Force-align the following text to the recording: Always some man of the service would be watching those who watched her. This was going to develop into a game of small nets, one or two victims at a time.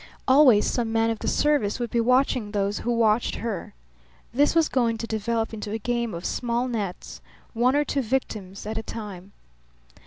Always 0.27 0.65
some 0.65 0.91
man 0.91 1.11
of 1.11 1.19
the 1.19 1.27
service 1.27 1.79
would 1.79 1.91
be 1.91 2.01
watching 2.01 2.49
those 2.49 2.79
who 2.79 2.91
watched 2.91 3.35
her. 3.35 3.75
This 4.33 4.55
was 4.55 4.67
going 4.67 4.97
to 4.97 5.05
develop 5.05 5.53
into 5.53 5.69
a 5.73 5.77
game 5.77 6.15
of 6.15 6.25
small 6.25 6.67
nets, 6.67 7.21
one 7.53 7.75
or 7.75 7.85
two 7.85 8.01
victims 8.01 8.65
at 8.65 8.79
a 8.79 8.81
time. 8.81 9.31